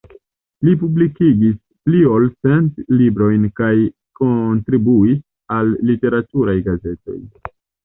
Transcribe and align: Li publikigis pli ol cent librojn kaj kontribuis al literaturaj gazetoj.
Li 0.67 0.71
publikigis 0.83 1.59
pli 1.89 1.99
ol 2.13 2.25
cent 2.47 2.81
librojn 3.03 3.45
kaj 3.61 3.71
kontribuis 4.23 5.23
al 5.59 5.73
literaturaj 5.93 6.59
gazetoj. 6.73 7.23